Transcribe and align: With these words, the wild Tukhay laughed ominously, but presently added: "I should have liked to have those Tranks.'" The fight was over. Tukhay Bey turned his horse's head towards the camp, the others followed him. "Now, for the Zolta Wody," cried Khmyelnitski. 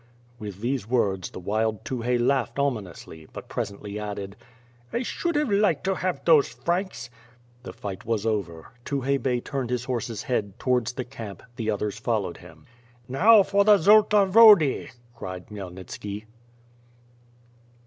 With 0.39 0.61
these 0.61 0.87
words, 0.89 1.29
the 1.29 1.39
wild 1.39 1.85
Tukhay 1.85 2.17
laughed 2.17 2.57
ominously, 2.57 3.27
but 3.31 3.47
presently 3.47 3.99
added: 3.99 4.35
"I 4.91 5.03
should 5.03 5.35
have 5.35 5.51
liked 5.51 5.83
to 5.83 5.93
have 5.93 6.25
those 6.25 6.55
Tranks.'" 6.55 7.11
The 7.61 7.71
fight 7.71 8.03
was 8.03 8.25
over. 8.25 8.71
Tukhay 8.83 9.21
Bey 9.21 9.41
turned 9.41 9.69
his 9.69 9.83
horse's 9.83 10.23
head 10.23 10.57
towards 10.57 10.93
the 10.93 11.05
camp, 11.05 11.43
the 11.55 11.69
others 11.69 11.99
followed 11.99 12.37
him. 12.37 12.65
"Now, 13.07 13.43
for 13.43 13.63
the 13.63 13.77
Zolta 13.77 14.25
Wody," 14.25 14.89
cried 15.13 15.49
Khmyelnitski. 15.49 16.25